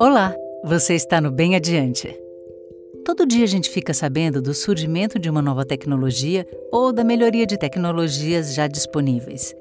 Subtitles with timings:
[0.00, 2.18] Olá, você está no Bem Adiante.
[3.04, 7.46] Todo dia a gente fica sabendo do surgimento de uma nova tecnologia ou da melhoria
[7.46, 9.54] de tecnologias já disponíveis.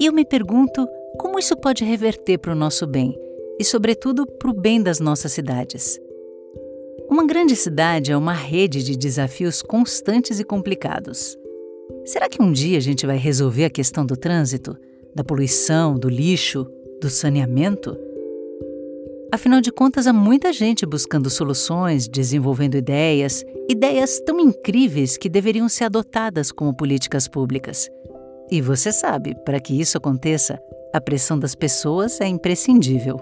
[0.00, 0.86] E eu me pergunto
[1.18, 3.18] como isso pode reverter para o nosso bem
[3.58, 5.98] e, sobretudo, para o bem das nossas cidades.
[7.08, 11.38] Uma grande cidade é uma rede de desafios constantes e complicados.
[12.04, 14.76] Será que um dia a gente vai resolver a questão do trânsito,
[15.14, 16.66] da poluição, do lixo,
[17.00, 17.96] do saneamento?
[19.32, 25.68] Afinal de contas, há muita gente buscando soluções, desenvolvendo ideias, ideias tão incríveis que deveriam
[25.68, 27.90] ser adotadas como políticas públicas.
[28.50, 30.58] E você sabe, para que isso aconteça,
[30.92, 33.20] a pressão das pessoas é imprescindível.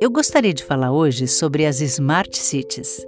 [0.00, 3.06] Eu gostaria de falar hoje sobre as Smart Cities,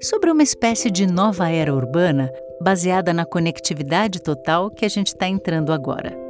[0.00, 2.30] sobre uma espécie de nova era urbana
[2.60, 6.27] baseada na conectividade total que a gente está entrando agora.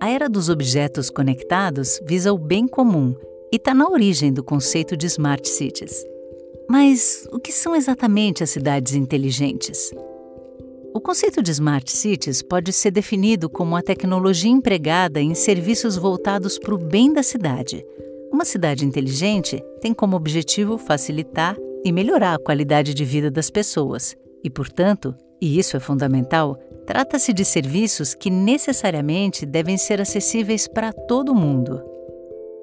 [0.00, 3.14] A era dos objetos conectados visa o bem comum
[3.52, 6.04] e está na origem do conceito de smart cities.
[6.68, 9.90] Mas o que são exatamente as cidades inteligentes?
[10.94, 16.58] O conceito de smart cities pode ser definido como a tecnologia empregada em serviços voltados
[16.58, 17.84] para o bem da cidade.
[18.32, 24.16] Uma cidade inteligente tem como objetivo facilitar e melhorar a qualidade de vida das pessoas
[24.44, 26.58] e, portanto, e isso é fundamental,
[26.88, 31.82] trata-se de serviços que necessariamente devem ser acessíveis para todo mundo.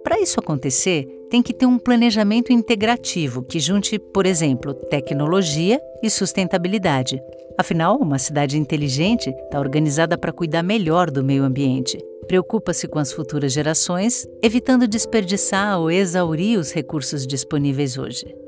[0.03, 6.09] Para isso acontecer, tem que ter um planejamento integrativo que junte, por exemplo, tecnologia e
[6.09, 7.21] sustentabilidade.
[7.55, 11.95] Afinal, uma cidade inteligente está organizada para cuidar melhor do meio ambiente.
[12.27, 18.44] Preocupa-se com as futuras gerações, evitando desperdiçar ou exaurir os recursos disponíveis hoje.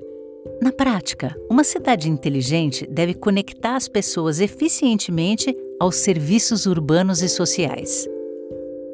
[0.62, 8.08] Na prática, uma cidade inteligente deve conectar as pessoas eficientemente aos serviços urbanos e sociais.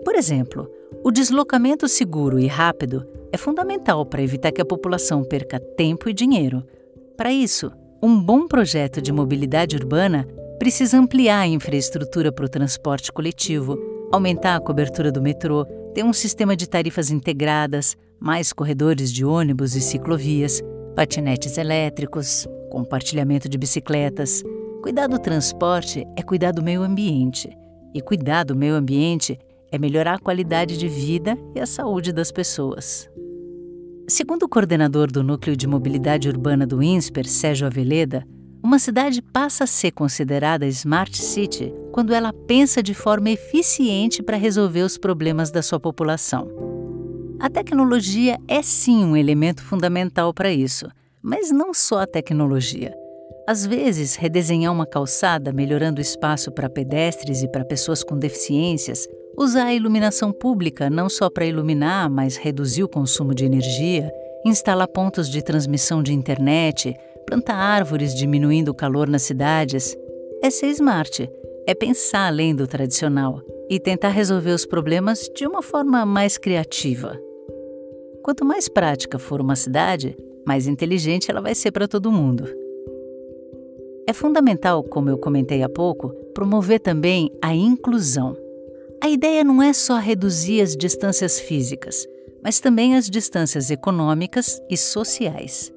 [0.04, 0.70] Por exemplo,
[1.04, 6.14] o deslocamento seguro e rápido é fundamental para evitar que a população perca tempo e
[6.14, 6.64] dinheiro.
[7.18, 10.28] Para isso, um bom projeto de mobilidade urbana
[10.59, 13.78] precisa ampliar a infraestrutura para o transporte coletivo,
[14.12, 19.75] aumentar a cobertura do metrô, ter um sistema de tarifas integradas, mais corredores de ônibus
[19.75, 20.62] e ciclovias,
[20.96, 24.44] patinetes elétricos, compartilhamento de bicicletas.
[24.81, 27.50] Cuidar do transporte é cuidar do meio ambiente.
[27.94, 29.40] E cuidar do meio ambiente
[29.72, 33.09] é melhorar a qualidade de vida e a saúde das pessoas.
[34.08, 38.26] Segundo o coordenador do Núcleo de Mobilidade Urbana do INSPER, Sérgio Aveleda,
[38.62, 44.38] uma cidade passa a ser considerada Smart City quando ela pensa de forma eficiente para
[44.38, 46.72] resolver os problemas da sua população.
[47.44, 50.88] A tecnologia é sim um elemento fundamental para isso,
[51.22, 52.96] mas não só a tecnologia.
[53.46, 59.06] Às vezes, redesenhar uma calçada melhorando o espaço para pedestres e para pessoas com deficiências
[59.36, 64.12] Usar a iluminação pública não só para iluminar, mas reduzir o consumo de energia,
[64.46, 66.96] instalar pontos de transmissão de internet,
[67.26, 69.98] plantar árvores diminuindo o calor nas cidades.
[70.44, 71.28] É ser smart,
[71.66, 77.20] é pensar além do tradicional e tentar resolver os problemas de uma forma mais criativa.
[78.23, 80.16] Quanto mais prática for uma cidade,
[80.47, 82.45] mais inteligente ela vai ser para todo mundo.
[84.07, 88.38] É fundamental, como eu comentei há pouco, promover também a inclusão.
[89.01, 92.07] A ideia não é só reduzir as distâncias físicas,
[92.41, 95.73] mas também as distâncias econômicas e sociais.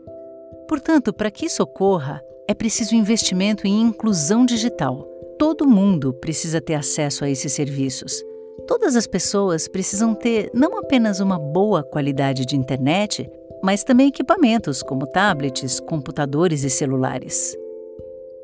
[0.68, 5.04] Portanto, para que isso ocorra, é preciso investimento em inclusão digital.
[5.36, 8.22] Todo mundo precisa ter acesso a esses serviços.
[8.66, 13.30] Todas as pessoas precisam ter não apenas uma boa qualidade de internet,
[13.62, 17.56] mas também equipamentos como tablets, computadores e celulares.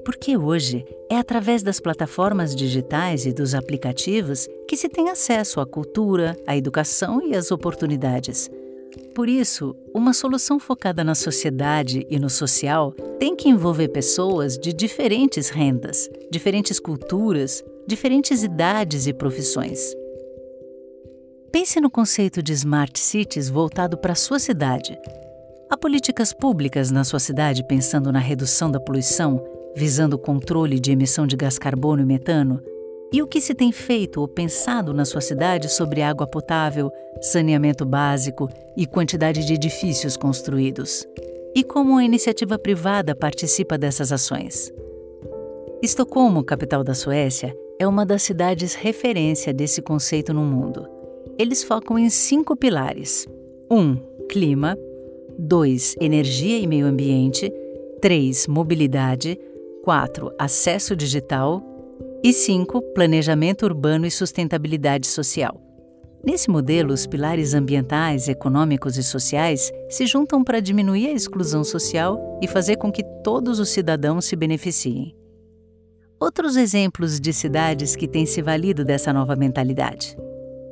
[0.05, 5.67] Porque hoje é através das plataformas digitais e dos aplicativos que se tem acesso à
[5.67, 8.51] cultura, à educação e às oportunidades.
[9.15, 14.73] Por isso, uma solução focada na sociedade e no social tem que envolver pessoas de
[14.73, 20.02] diferentes rendas, diferentes culturas, diferentes idades e profissões.
[21.53, 24.99] Pense no conceito de smart cities voltado para a sua cidade.
[25.69, 29.39] Há políticas públicas na sua cidade pensando na redução da poluição
[29.77, 32.63] visando o controle de emissão de gás carbono e metano?
[33.13, 36.91] E o que se tem feito ou pensado na sua cidade sobre água potável,
[37.21, 41.07] saneamento básico e quantidade de edifícios construídos?
[41.55, 44.73] E como a iniciativa privada participa dessas ações?
[45.83, 50.92] Estocolmo, capital da Suécia, é uma das cidades referência desse conceito no mundo.
[51.39, 53.27] Eles focam em cinco pilares:
[53.71, 53.77] 1.
[53.77, 53.97] Um,
[54.29, 54.77] clima.
[55.39, 55.97] 2.
[56.01, 57.53] Energia e meio ambiente.
[58.01, 58.47] 3.
[58.47, 59.39] Mobilidade.
[59.83, 60.33] 4.
[60.39, 61.63] Acesso digital.
[62.23, 62.81] E 5.
[62.95, 65.61] Planejamento urbano e sustentabilidade social.
[66.25, 72.39] Nesse modelo, os pilares ambientais, econômicos e sociais se juntam para diminuir a exclusão social
[72.41, 75.17] e fazer com que todos os cidadãos se beneficiem.
[76.21, 80.17] Outros exemplos de cidades que têm se valido dessa nova mentalidade.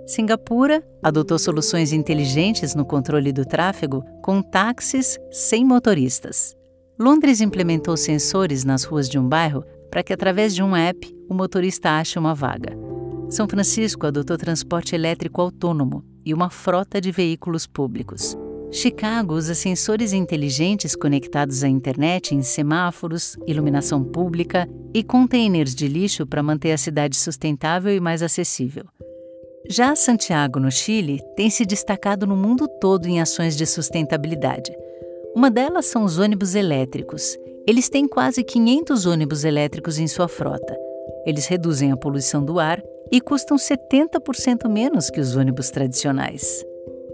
[0.06, 6.54] Singapura adotou soluções inteligentes no controle do tráfego com táxis sem motoristas.
[6.98, 11.34] Londres implementou sensores nas ruas de um bairro para que, através de um app, o
[11.34, 12.76] motorista ache uma vaga.
[13.28, 18.36] São Francisco adotou transporte elétrico autônomo e uma frota de veículos públicos.
[18.72, 26.24] Chicago usa sensores inteligentes conectados à internet em semáforos, iluminação pública e containers de lixo
[26.24, 28.84] para manter a cidade sustentável e mais acessível.
[29.68, 34.74] Já Santiago, no Chile, tem se destacado no mundo todo em ações de sustentabilidade.
[35.34, 37.36] Uma delas são os ônibus elétricos.
[37.66, 40.76] Eles têm quase 500 ônibus elétricos em sua frota.
[41.26, 46.64] Eles reduzem a poluição do ar e custam 70% menos que os ônibus tradicionais.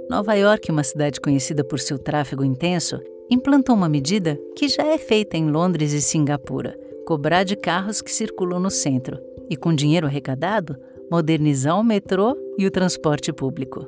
[0.08, 4.98] Nova York, uma cidade conhecida por seu tráfego intenso, implantou uma medida que já é
[4.98, 9.18] feita em Londres e Singapura: cobrar de carros que circulam no centro
[9.50, 10.76] e, com dinheiro arrecadado,
[11.10, 13.86] modernizar o metrô e o transporte público.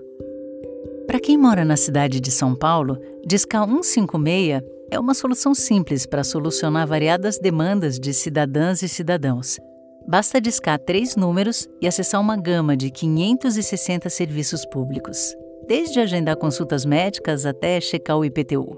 [1.06, 6.24] Para quem mora na cidade de São Paulo, discar 156 é uma solução simples para
[6.24, 9.58] solucionar variadas demandas de cidadãs e cidadãos
[10.08, 15.36] Basta discar três números e acessar uma gama de 560 serviços públicos,
[15.66, 18.74] desde agendar consultas médicas até checar o IPTU.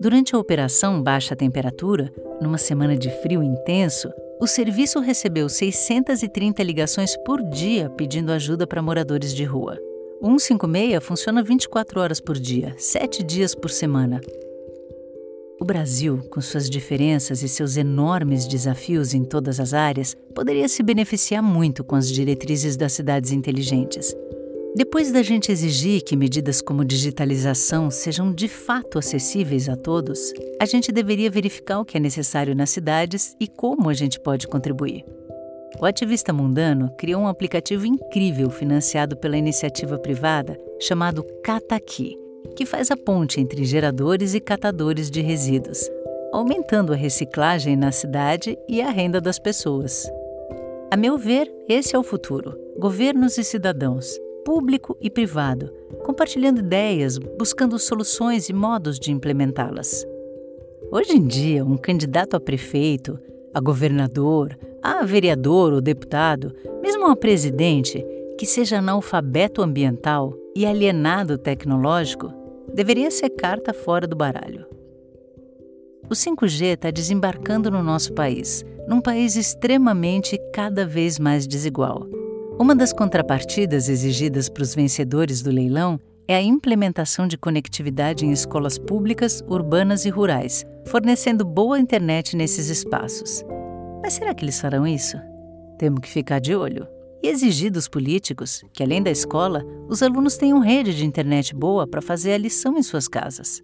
[0.00, 2.10] Durante a operação Baixa Temperatura,
[2.40, 4.10] numa semana de frio intenso,
[4.40, 9.78] o serviço recebeu 630 ligações por dia pedindo ajuda para moradores de rua.
[10.20, 14.20] O 156 funciona 24 horas por dia, 7 dias por semana,
[15.58, 20.82] o Brasil, com suas diferenças e seus enormes desafios em todas as áreas, poderia se
[20.82, 24.14] beneficiar muito com as diretrizes das cidades inteligentes.
[24.76, 30.66] Depois da gente exigir que medidas como digitalização sejam de fato acessíveis a todos, a
[30.66, 35.02] gente deveria verificar o que é necessário nas cidades e como a gente pode contribuir.
[35.80, 42.90] O ativista mundano criou um aplicativo incrível financiado pela iniciativa privada chamado Cataqui que faz
[42.90, 45.90] a ponte entre geradores e catadores de resíduos,
[46.32, 50.10] aumentando a reciclagem na cidade e a renda das pessoas.
[50.90, 52.58] A meu ver, esse é o futuro.
[52.78, 54.06] Governos e cidadãos,
[54.46, 55.72] público e privado,
[56.04, 60.06] compartilhando ideias, buscando soluções e modos de implementá-las.
[60.92, 63.18] Hoje em dia, um candidato a prefeito,
[63.52, 68.06] a governador, a vereador ou deputado, mesmo a presidente,
[68.38, 72.32] que seja analfabeto ambiental e alienado tecnológico,
[72.72, 74.64] deveria ser carta fora do baralho.
[76.08, 82.06] O 5G está desembarcando no nosso país, num país extremamente cada vez mais desigual.
[82.58, 88.32] Uma das contrapartidas exigidas para os vencedores do leilão é a implementação de conectividade em
[88.32, 93.44] escolas públicas, urbanas e rurais, fornecendo boa internet nesses espaços.
[94.02, 95.18] Mas será que eles farão isso?
[95.78, 96.88] Temos que ficar de olho
[97.22, 101.86] e exigir dos políticos que, além da escola, os alunos tenham rede de internet boa
[101.86, 103.62] para fazer a lição em suas casas.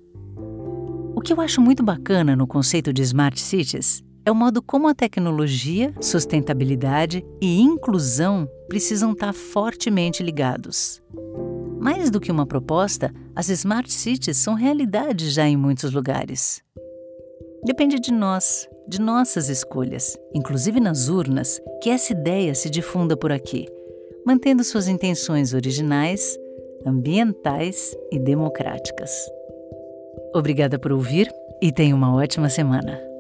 [1.16, 4.88] O que eu acho muito bacana no conceito de Smart Cities é o modo como
[4.88, 11.02] a tecnologia, sustentabilidade e inclusão precisam estar fortemente ligados.
[11.80, 16.62] Mais do que uma proposta, as Smart Cities são realidade já em muitos lugares.
[17.64, 23.32] Depende de nós, de nossas escolhas, inclusive nas urnas, que essa ideia se difunda por
[23.32, 23.66] aqui,
[24.24, 26.38] mantendo suas intenções originais,
[26.86, 29.10] ambientais e democráticas.
[30.34, 33.11] Obrigada por ouvir e tenha uma ótima semana.